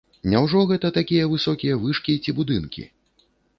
Няўжо 0.31 0.61
гэта 0.71 0.91
такія 0.95 1.27
высокія 1.35 1.77
вышкі 1.85 2.17
ці 2.25 2.37
будынкі? 2.41 2.89